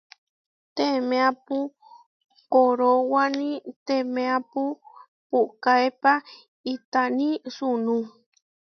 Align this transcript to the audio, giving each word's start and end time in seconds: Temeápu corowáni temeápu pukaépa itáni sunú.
Temeápu 0.75 1.57
corowáni 2.51 3.51
temeápu 3.87 4.61
pukaépa 5.29 6.13
itáni 6.75 7.29
sunú. 7.55 7.95